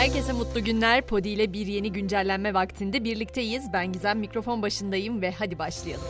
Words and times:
Herkese 0.00 0.32
mutlu 0.32 0.64
günler. 0.64 1.06
Podi 1.06 1.28
ile 1.28 1.52
bir 1.52 1.66
yeni 1.66 1.92
güncellenme 1.92 2.54
vaktinde 2.54 3.04
birlikteyiz. 3.04 3.72
Ben 3.72 3.92
Gizem 3.92 4.18
mikrofon 4.18 4.62
başındayım 4.62 5.22
ve 5.22 5.30
hadi 5.30 5.58
başlayalım. 5.58 6.06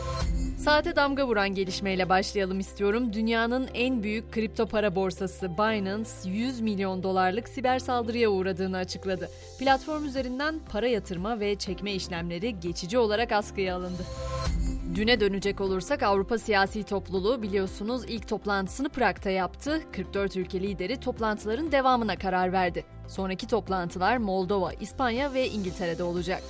Saate 0.57 0.95
damga 0.95 1.27
vuran 1.27 1.49
gelişmeyle 1.49 2.09
başlayalım 2.09 2.59
istiyorum. 2.59 3.13
Dünyanın 3.13 3.69
en 3.73 4.03
büyük 4.03 4.31
kripto 4.31 4.65
para 4.65 4.95
borsası 4.95 5.57
Binance 5.57 6.09
100 6.25 6.61
milyon 6.61 7.03
dolarlık 7.03 7.49
siber 7.49 7.79
saldırıya 7.79 8.29
uğradığını 8.29 8.77
açıkladı. 8.77 9.29
Platform 9.59 10.05
üzerinden 10.05 10.59
para 10.71 10.87
yatırma 10.87 11.39
ve 11.39 11.55
çekme 11.55 11.93
işlemleri 11.93 12.59
geçici 12.59 12.97
olarak 12.97 13.31
askıya 13.31 13.75
alındı. 13.75 14.03
Düne 14.95 15.19
dönecek 15.19 15.61
olursak 15.61 16.03
Avrupa 16.03 16.37
Siyasi 16.37 16.83
Topluluğu 16.83 17.41
biliyorsunuz 17.41 18.03
ilk 18.07 18.27
toplantısını 18.27 18.89
Prag'da 18.89 19.29
yaptı. 19.29 19.81
44 19.91 20.37
ülke 20.37 20.61
lideri 20.61 20.99
toplantıların 20.99 21.71
devamına 21.71 22.15
karar 22.15 22.53
verdi. 22.53 22.85
Sonraki 23.07 23.47
toplantılar 23.47 24.17
Moldova, 24.17 24.73
İspanya 24.73 25.33
ve 25.33 25.47
İngiltere'de 25.47 26.03
olacak. 26.03 26.43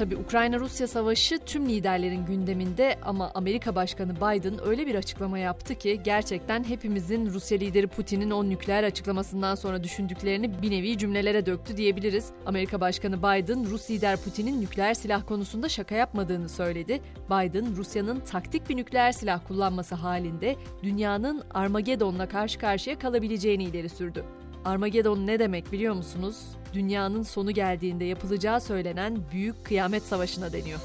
Tabi 0.00 0.16
Ukrayna-Rusya 0.16 0.86
savaşı 0.86 1.38
tüm 1.46 1.68
liderlerin 1.68 2.26
gündeminde 2.26 2.98
ama 3.02 3.30
Amerika 3.34 3.74
Başkanı 3.74 4.16
Biden 4.16 4.66
öyle 4.66 4.86
bir 4.86 4.94
açıklama 4.94 5.38
yaptı 5.38 5.74
ki 5.74 6.00
gerçekten 6.04 6.64
hepimizin 6.64 7.26
Rusya 7.26 7.58
lideri 7.58 7.86
Putin'in 7.86 8.30
o 8.30 8.48
nükleer 8.48 8.84
açıklamasından 8.84 9.54
sonra 9.54 9.84
düşündüklerini 9.84 10.62
bir 10.62 10.70
nevi 10.70 10.98
cümlelere 10.98 11.46
döktü 11.46 11.76
diyebiliriz. 11.76 12.30
Amerika 12.46 12.80
Başkanı 12.80 13.18
Biden 13.18 13.70
Rus 13.70 13.90
lider 13.90 14.16
Putin'in 14.16 14.60
nükleer 14.60 14.94
silah 14.94 15.26
konusunda 15.26 15.68
şaka 15.68 15.94
yapmadığını 15.94 16.48
söyledi. 16.48 17.00
Biden 17.30 17.76
Rusya'nın 17.76 18.20
taktik 18.20 18.68
bir 18.68 18.76
nükleer 18.76 19.12
silah 19.12 19.40
kullanması 19.48 19.94
halinde 19.94 20.56
dünyanın 20.82 21.42
Armageddon'la 21.54 22.28
karşı 22.28 22.58
karşıya 22.58 22.98
kalabileceğini 22.98 23.64
ileri 23.64 23.88
sürdü. 23.88 24.24
Armageddon 24.64 25.26
ne 25.26 25.38
demek 25.38 25.72
biliyor 25.72 25.94
musunuz? 25.94 26.36
Dünyanın 26.72 27.22
sonu 27.22 27.50
geldiğinde 27.50 28.04
yapılacağı 28.04 28.60
söylenen 28.60 29.18
büyük 29.32 29.64
kıyamet 29.64 30.02
savaşına 30.02 30.52
deniyor. 30.52 30.80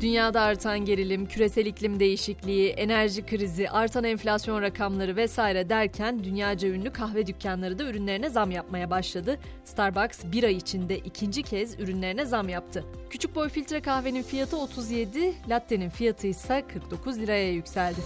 Dünyada 0.00 0.40
artan 0.40 0.84
gerilim, 0.84 1.26
küresel 1.26 1.66
iklim 1.66 2.00
değişikliği, 2.00 2.68
enerji 2.68 3.26
krizi, 3.26 3.70
artan 3.70 4.04
enflasyon 4.04 4.62
rakamları 4.62 5.16
vesaire 5.16 5.68
derken 5.68 6.24
dünyaca 6.24 6.68
ünlü 6.68 6.92
kahve 6.92 7.26
dükkanları 7.26 7.78
da 7.78 7.84
ürünlerine 7.84 8.30
zam 8.30 8.50
yapmaya 8.50 8.90
başladı. 8.90 9.38
Starbucks 9.64 10.24
bir 10.32 10.44
ay 10.44 10.56
içinde 10.56 10.98
ikinci 10.98 11.42
kez 11.42 11.80
ürünlerine 11.80 12.24
zam 12.24 12.48
yaptı. 12.48 12.84
Küçük 13.10 13.34
boy 13.34 13.48
filtre 13.48 13.80
kahvenin 13.80 14.22
fiyatı 14.22 14.56
37, 14.56 15.34
latte'nin 15.50 15.90
fiyatı 15.90 16.26
ise 16.26 16.64
49 16.72 17.18
liraya 17.18 17.52
yükseldi. 17.52 18.00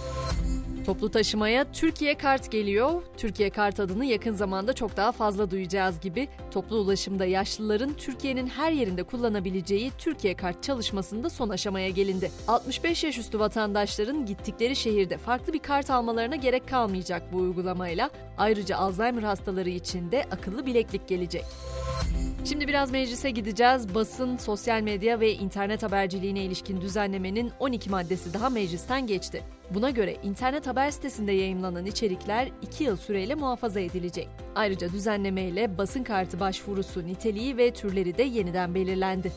Toplu 0.85 1.11
taşımaya 1.11 1.71
Türkiye 1.71 2.17
Kart 2.17 2.51
geliyor. 2.51 3.01
Türkiye 3.17 3.49
Kart 3.49 3.79
adını 3.79 4.05
yakın 4.05 4.33
zamanda 4.33 4.73
çok 4.73 4.97
daha 4.97 5.11
fazla 5.11 5.51
duyacağız 5.51 5.99
gibi. 5.99 6.27
Toplu 6.51 6.77
ulaşımda 6.77 7.25
yaşlıların 7.25 7.93
Türkiye'nin 7.93 8.47
her 8.47 8.71
yerinde 8.71 9.03
kullanabileceği 9.03 9.91
Türkiye 9.97 10.35
Kart 10.35 10.63
çalışmasında 10.63 11.29
son 11.29 11.49
aşamaya 11.49 11.89
gelindi. 11.89 12.31
65 12.47 13.03
yaş 13.03 13.17
üstü 13.17 13.39
vatandaşların 13.39 14.25
gittikleri 14.25 14.75
şehirde 14.75 15.17
farklı 15.17 15.53
bir 15.53 15.59
kart 15.59 15.89
almalarına 15.89 16.35
gerek 16.35 16.67
kalmayacak 16.67 17.33
bu 17.33 17.37
uygulamayla. 17.37 18.09
Ayrıca 18.37 18.77
Alzheimer 18.77 19.23
hastaları 19.23 19.69
için 19.69 20.11
de 20.11 20.23
akıllı 20.31 20.65
bileklik 20.65 21.07
gelecek. 21.07 21.43
Şimdi 22.45 22.67
biraz 22.67 22.91
meclise 22.91 23.29
gideceğiz. 23.29 23.95
Basın, 23.95 24.37
sosyal 24.37 24.81
medya 24.81 25.19
ve 25.19 25.33
internet 25.33 25.83
haberciliğine 25.83 26.43
ilişkin 26.43 26.81
düzenlemenin 26.81 27.51
12 27.59 27.89
maddesi 27.89 28.33
daha 28.33 28.49
meclisten 28.49 29.07
geçti. 29.07 29.43
Buna 29.73 29.89
göre 29.89 30.15
internet 30.23 30.67
haber 30.67 30.91
sitesinde 30.91 31.31
yayımlanan 31.31 31.85
içerikler 31.85 32.49
2 32.61 32.83
yıl 32.83 32.97
süreyle 32.97 33.35
muhafaza 33.35 33.79
edilecek. 33.79 34.27
Ayrıca 34.55 34.91
düzenlemeyle 34.91 35.77
basın 35.77 36.03
kartı 36.03 36.39
başvurusu 36.39 37.07
niteliği 37.07 37.57
ve 37.57 37.73
türleri 37.73 38.17
de 38.17 38.23
yeniden 38.23 38.75
belirlendi. 38.75 39.31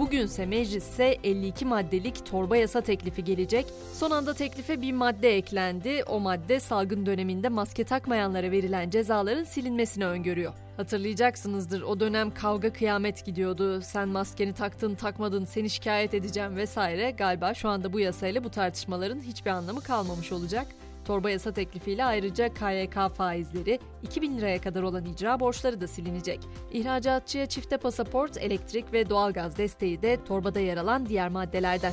Bugünse 0.00 0.46
meclise 0.46 1.18
52 1.24 1.64
maddelik 1.64 2.26
torba 2.26 2.56
yasa 2.56 2.80
teklifi 2.80 3.24
gelecek. 3.24 3.66
Son 3.92 4.10
anda 4.10 4.34
teklife 4.34 4.82
bir 4.82 4.92
madde 4.92 5.36
eklendi. 5.36 6.04
O 6.08 6.20
madde 6.20 6.60
salgın 6.60 7.06
döneminde 7.06 7.48
maske 7.48 7.84
takmayanlara 7.84 8.50
verilen 8.50 8.90
cezaların 8.90 9.44
silinmesini 9.44 10.06
öngörüyor. 10.06 10.52
Hatırlayacaksınızdır 10.76 11.82
o 11.82 12.00
dönem 12.00 12.34
kavga 12.34 12.72
kıyamet 12.72 13.24
gidiyordu. 13.24 13.80
Sen 13.82 14.08
maskeni 14.08 14.52
taktın 14.52 14.94
takmadın 14.94 15.44
seni 15.44 15.70
şikayet 15.70 16.14
edeceğim 16.14 16.56
vesaire. 16.56 17.10
Galiba 17.10 17.54
şu 17.54 17.68
anda 17.68 17.92
bu 17.92 18.00
yasayla 18.00 18.44
bu 18.44 18.50
tartışmaların 18.50 19.20
hiçbir 19.20 19.50
anlamı 19.50 19.80
kalmamış 19.80 20.32
olacak. 20.32 20.66
Torba 21.04 21.30
yasa 21.30 21.52
teklifiyle 21.52 22.04
ayrıca 22.04 22.54
KYK 22.54 23.14
faizleri 23.16 23.78
2000 24.02 24.38
liraya 24.38 24.60
kadar 24.60 24.82
olan 24.82 25.04
icra 25.04 25.40
borçları 25.40 25.80
da 25.80 25.86
silinecek. 25.88 26.40
İhracatçıya 26.72 27.46
çifte 27.46 27.76
pasaport, 27.76 28.36
elektrik 28.36 28.92
ve 28.92 29.10
doğalgaz 29.10 29.58
desteği 29.58 30.02
de 30.02 30.24
torbada 30.24 30.60
yer 30.60 30.76
alan 30.76 31.06
diğer 31.06 31.28
maddelerden. 31.28 31.92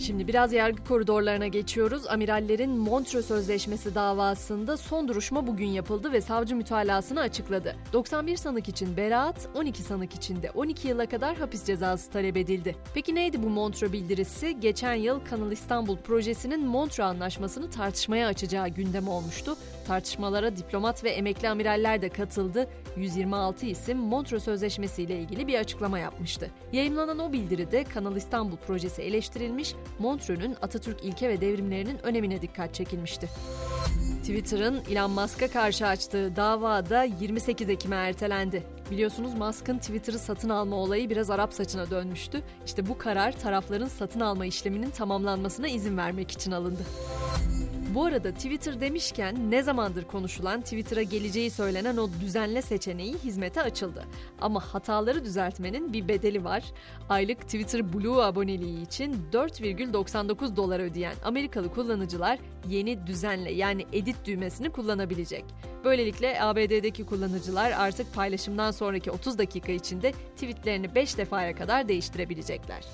Şimdi 0.00 0.28
biraz 0.28 0.52
yargı 0.52 0.84
koridorlarına 0.84 1.46
geçiyoruz. 1.46 2.06
Amirallerin 2.06 2.70
Montreux 2.70 3.26
Sözleşmesi 3.26 3.94
davasında 3.94 4.76
son 4.76 5.08
duruşma 5.08 5.46
bugün 5.46 5.66
yapıldı 5.66 6.12
ve 6.12 6.20
savcı 6.20 6.56
mütalasını 6.56 7.20
açıkladı. 7.20 7.76
91 7.92 8.36
sanık 8.36 8.68
için 8.68 8.96
beraat, 8.96 9.48
12 9.54 9.82
sanık 9.82 10.14
için 10.14 10.42
de 10.42 10.50
12 10.50 10.88
yıla 10.88 11.06
kadar 11.06 11.36
hapis 11.36 11.64
cezası 11.64 12.10
talep 12.10 12.36
edildi. 12.36 12.76
Peki 12.94 13.14
neydi 13.14 13.42
bu 13.42 13.48
Montreux 13.48 13.92
bildirisi? 13.92 14.60
Geçen 14.60 14.94
yıl 14.94 15.20
Kanal 15.30 15.52
İstanbul 15.52 15.96
projesinin 15.96 16.66
Montreux 16.66 17.08
Anlaşması'nı 17.10 17.70
tartışmaya 17.70 18.28
açacağı 18.28 18.68
gündem 18.68 19.08
olmuştu. 19.08 19.56
Tartışmalara 19.90 20.56
diplomat 20.56 21.04
ve 21.04 21.10
emekli 21.10 21.48
amiraller 21.48 22.02
de 22.02 22.08
katıldı. 22.08 22.68
126 22.96 23.66
isim 23.66 23.98
Montreux 23.98 24.44
Sözleşmesi 24.44 25.02
ile 25.02 25.18
ilgili 25.18 25.46
bir 25.46 25.58
açıklama 25.58 25.98
yapmıştı. 25.98 26.50
Yayınlanan 26.72 27.18
o 27.18 27.32
bildiride 27.32 27.84
Kanal 27.84 28.16
İstanbul 28.16 28.56
projesi 28.56 29.02
eleştirilmiş, 29.02 29.74
Montreux'ün 29.98 30.56
Atatürk 30.62 31.04
ilke 31.04 31.28
ve 31.28 31.40
devrimlerinin 31.40 31.98
önemine 32.02 32.42
dikkat 32.42 32.74
çekilmişti. 32.74 33.28
Twitter'ın 34.20 34.82
Elon 34.90 35.10
Musk'a 35.10 35.48
karşı 35.48 35.86
açtığı 35.86 36.36
davada 36.36 37.02
28 37.02 37.68
Ekim'e 37.68 37.96
ertelendi. 37.96 38.62
Biliyorsunuz 38.90 39.34
Musk'ın 39.34 39.78
Twitter'ı 39.78 40.18
satın 40.18 40.48
alma 40.48 40.76
olayı 40.76 41.10
biraz 41.10 41.30
Arap 41.30 41.54
saçına 41.54 41.90
dönmüştü. 41.90 42.42
İşte 42.66 42.88
bu 42.88 42.98
karar 42.98 43.32
tarafların 43.32 43.88
satın 43.88 44.20
alma 44.20 44.46
işleminin 44.46 44.90
tamamlanmasına 44.90 45.68
izin 45.68 45.96
vermek 45.96 46.30
için 46.30 46.52
alındı. 46.52 46.82
Bu 47.94 48.04
arada 48.04 48.32
Twitter 48.32 48.80
demişken 48.80 49.50
ne 49.50 49.62
zamandır 49.62 50.04
konuşulan 50.04 50.60
Twitter'a 50.60 51.02
geleceği 51.02 51.50
söylenen 51.50 51.96
o 51.96 52.08
düzenle 52.20 52.62
seçeneği 52.62 53.14
hizmete 53.14 53.62
açıldı. 53.62 54.04
Ama 54.40 54.60
hataları 54.60 55.24
düzeltmenin 55.24 55.92
bir 55.92 56.08
bedeli 56.08 56.44
var. 56.44 56.64
Aylık 57.08 57.40
Twitter 57.40 57.92
Blue 57.92 58.22
aboneliği 58.22 58.82
için 58.82 59.16
4,99 59.32 60.56
dolar 60.56 60.80
ödeyen 60.80 61.14
Amerikalı 61.24 61.74
kullanıcılar 61.74 62.38
yeni 62.68 63.06
düzenle 63.06 63.52
yani 63.52 63.86
edit 63.92 64.16
düğmesini 64.24 64.70
kullanabilecek. 64.70 65.44
Böylelikle 65.84 66.42
ABD'deki 66.42 67.06
kullanıcılar 67.06 67.72
artık 67.72 68.14
paylaşımdan 68.14 68.70
sonraki 68.70 69.10
30 69.10 69.38
dakika 69.38 69.72
içinde 69.72 70.12
tweetlerini 70.12 70.94
5 70.94 71.18
defaya 71.18 71.54
kadar 71.54 71.88
değiştirebilecekler. 71.88 72.84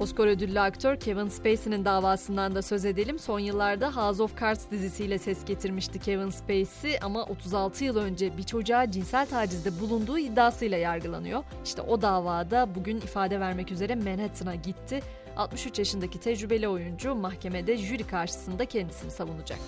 Oscar 0.00 0.26
ödüllü 0.26 0.60
aktör 0.60 0.96
Kevin 0.96 1.28
Spacey'nin 1.28 1.84
davasından 1.84 2.54
da 2.54 2.62
söz 2.62 2.84
edelim. 2.84 3.18
Son 3.18 3.38
yıllarda 3.38 3.96
House 3.96 4.22
of 4.22 4.40
Cards 4.40 4.70
dizisiyle 4.70 5.18
ses 5.18 5.44
getirmişti 5.44 5.98
Kevin 5.98 6.30
Spacey 6.30 6.98
ama 7.02 7.24
36 7.24 7.84
yıl 7.84 7.96
önce 7.96 8.36
bir 8.36 8.42
çocuğa 8.42 8.90
cinsel 8.90 9.26
tacizde 9.26 9.80
bulunduğu 9.80 10.18
iddiasıyla 10.18 10.78
yargılanıyor. 10.78 11.44
İşte 11.64 11.82
o 11.82 12.02
davada 12.02 12.74
bugün 12.74 12.96
ifade 12.96 13.40
vermek 13.40 13.72
üzere 13.72 13.94
Manhattan'a 13.94 14.54
gitti. 14.54 15.00
63 15.36 15.78
yaşındaki 15.78 16.20
tecrübeli 16.20 16.68
oyuncu 16.68 17.14
mahkemede 17.14 17.76
jüri 17.76 18.06
karşısında 18.06 18.64
kendisini 18.64 19.10
savunacak. 19.10 19.58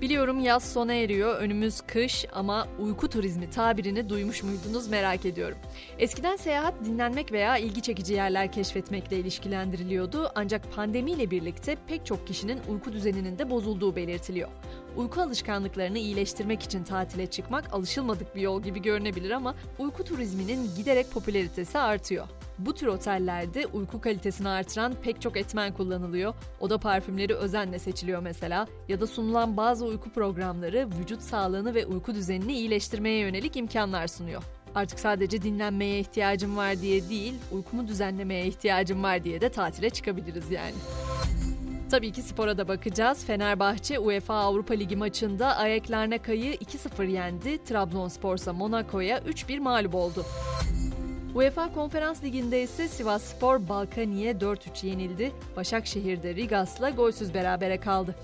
Biliyorum 0.00 0.40
yaz 0.40 0.72
sona 0.72 0.92
eriyor, 0.92 1.36
önümüz 1.36 1.80
kış 1.80 2.26
ama 2.32 2.68
uyku 2.78 3.08
turizmi 3.08 3.50
tabirini 3.50 4.08
duymuş 4.08 4.42
muydunuz 4.42 4.88
merak 4.88 5.26
ediyorum. 5.26 5.58
Eskiden 5.98 6.36
seyahat 6.36 6.74
dinlenmek 6.84 7.32
veya 7.32 7.56
ilgi 7.56 7.82
çekici 7.82 8.14
yerler 8.14 8.52
keşfetmekle 8.52 9.18
ilişkilendiriliyordu 9.18 10.32
ancak 10.34 10.74
pandemiyle 10.74 11.30
birlikte 11.30 11.76
pek 11.86 12.06
çok 12.06 12.26
kişinin 12.26 12.60
uyku 12.68 12.92
düzeninin 12.92 13.38
de 13.38 13.50
bozulduğu 13.50 13.96
belirtiliyor. 13.96 14.48
Uyku 14.96 15.20
alışkanlıklarını 15.20 15.98
iyileştirmek 15.98 16.62
için 16.62 16.84
tatile 16.84 17.26
çıkmak 17.26 17.74
alışılmadık 17.74 18.36
bir 18.36 18.40
yol 18.40 18.62
gibi 18.62 18.82
görünebilir 18.82 19.30
ama 19.30 19.54
uyku 19.78 20.04
turizminin 20.04 20.70
giderek 20.76 21.10
popülaritesi 21.10 21.78
artıyor. 21.78 22.26
Bu 22.66 22.74
tür 22.74 22.86
otellerde 22.86 23.66
uyku 23.66 24.00
kalitesini 24.00 24.48
artıran 24.48 24.94
pek 25.02 25.20
çok 25.20 25.36
etmen 25.36 25.72
kullanılıyor. 25.72 26.34
Oda 26.60 26.78
parfümleri 26.78 27.34
özenle 27.34 27.78
seçiliyor 27.78 28.22
mesela 28.22 28.66
ya 28.88 29.00
da 29.00 29.06
sunulan 29.06 29.56
bazı 29.56 29.86
uyku 29.86 30.10
programları 30.10 30.88
vücut 31.00 31.22
sağlığını 31.22 31.74
ve 31.74 31.86
uyku 31.86 32.14
düzenini 32.14 32.52
iyileştirmeye 32.52 33.18
yönelik 33.18 33.56
imkanlar 33.56 34.06
sunuyor. 34.06 34.42
Artık 34.74 35.00
sadece 35.00 35.42
dinlenmeye 35.42 36.00
ihtiyacım 36.00 36.56
var 36.56 36.80
diye 36.80 37.08
değil, 37.08 37.34
uykumu 37.52 37.88
düzenlemeye 37.88 38.46
ihtiyacım 38.46 39.02
var 39.02 39.24
diye 39.24 39.40
de 39.40 39.48
tatile 39.48 39.90
çıkabiliriz 39.90 40.50
yani. 40.50 40.74
Tabii 41.90 42.12
ki 42.12 42.22
spora 42.22 42.58
da 42.58 42.68
bakacağız. 42.68 43.24
Fenerbahçe 43.24 43.98
UEFA 43.98 44.34
Avrupa 44.34 44.74
Ligi 44.74 44.96
maçında 44.96 45.56
Aek 45.56 45.90
Larnaka'yı 45.90 46.54
2-0 46.54 47.10
yendi. 47.10 47.64
Trabzonspor 47.64 48.36
ise 48.36 48.50
Monaco'ya 48.50 49.18
3-1 49.18 49.60
mağlup 49.60 49.94
oldu. 49.94 50.24
UEFA 51.34 51.72
Konferans 51.72 52.24
Ligi'nde 52.24 52.62
ise 52.62 52.88
Sivas 52.88 53.22
Spor 53.22 53.68
Balkani'ye 53.68 54.32
4-3 54.32 54.86
yenildi. 54.86 55.32
Başakşehir'de 55.56 56.34
Rigas'la 56.34 56.90
golsüz 56.90 57.34
berabere 57.34 57.80
kaldı. 57.80 58.14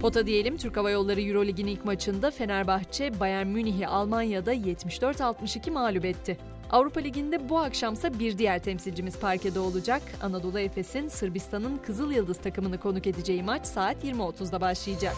Pota 0.00 0.26
diyelim 0.26 0.56
Türk 0.56 0.76
Hava 0.76 0.90
Yolları 0.90 1.20
Eurolig'in 1.20 1.66
ilk 1.66 1.84
maçında 1.84 2.30
Fenerbahçe 2.30 3.20
Bayern 3.20 3.46
Münih'i 3.46 3.86
Almanya'da 3.86 4.54
74-62 4.54 5.70
mağlup 5.70 6.04
etti. 6.04 6.38
Avrupa 6.70 7.00
Ligi'nde 7.00 7.48
bu 7.48 7.58
akşamsa 7.58 8.18
bir 8.18 8.38
diğer 8.38 8.58
temsilcimiz 8.58 9.18
parkede 9.18 9.60
olacak. 9.60 10.02
Anadolu 10.22 10.60
Efes'in 10.60 11.08
Sırbistan'ın 11.08 11.76
Kızıl 11.76 12.12
Yıldız 12.12 12.38
takımını 12.38 12.80
konuk 12.80 13.06
edeceği 13.06 13.42
maç 13.42 13.66
saat 13.66 14.04
20.30'da 14.04 14.60
başlayacak. 14.60 15.16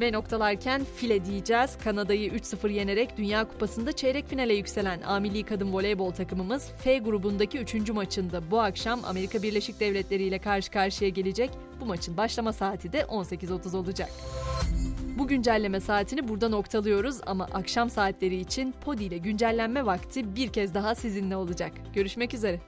Ve 0.00 0.12
noktalarken 0.12 0.84
file 0.84 1.24
diyeceğiz. 1.24 1.78
Kanada'yı 1.84 2.30
3-0 2.30 2.72
yenerek 2.72 3.16
Dünya 3.16 3.48
Kupası'nda 3.48 3.92
çeyrek 3.92 4.28
finale 4.28 4.54
yükselen 4.54 5.00
A 5.02 5.22
Kadın 5.46 5.72
Voleybol 5.72 6.10
takımımız 6.10 6.72
F 6.78 6.98
grubundaki 6.98 7.58
3. 7.58 7.90
maçında 7.90 8.50
bu 8.50 8.60
akşam 8.60 9.04
Amerika 9.04 9.42
Birleşik 9.42 9.80
Devletleri 9.80 10.22
ile 10.22 10.38
karşı 10.38 10.70
karşıya 10.70 11.10
gelecek. 11.10 11.50
Bu 11.80 11.86
maçın 11.86 12.16
başlama 12.16 12.52
saati 12.52 12.92
de 12.92 13.00
18.30 13.00 13.76
olacak. 13.76 14.10
Bu 15.18 15.28
güncelleme 15.28 15.80
saatini 15.80 16.28
burada 16.28 16.48
noktalıyoruz 16.48 17.16
ama 17.26 17.44
akşam 17.44 17.90
saatleri 17.90 18.36
için 18.36 18.74
Podi 18.84 19.04
ile 19.04 19.18
güncellenme 19.18 19.86
vakti 19.86 20.36
bir 20.36 20.48
kez 20.48 20.74
daha 20.74 20.94
sizinle 20.94 21.36
olacak. 21.36 21.72
Görüşmek 21.94 22.34
üzere. 22.34 22.60